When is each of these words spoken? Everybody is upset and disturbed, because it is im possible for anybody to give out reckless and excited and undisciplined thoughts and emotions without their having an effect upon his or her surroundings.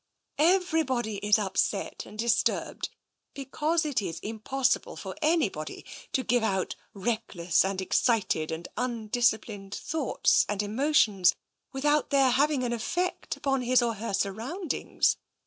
Everybody 0.39 1.17
is 1.17 1.37
upset 1.37 2.07
and 2.07 2.17
disturbed, 2.17 2.89
because 3.35 3.85
it 3.85 4.01
is 4.01 4.19
im 4.23 4.39
possible 4.39 4.95
for 4.95 5.15
anybody 5.21 5.85
to 6.13 6.23
give 6.23 6.41
out 6.41 6.75
reckless 6.95 7.63
and 7.63 7.79
excited 7.79 8.51
and 8.51 8.67
undisciplined 8.77 9.75
thoughts 9.75 10.43
and 10.49 10.63
emotions 10.63 11.35
without 11.71 12.09
their 12.09 12.31
having 12.31 12.63
an 12.63 12.73
effect 12.73 13.37
upon 13.37 13.61
his 13.61 13.83
or 13.83 13.93
her 13.93 14.15
surroundings. 14.15 15.17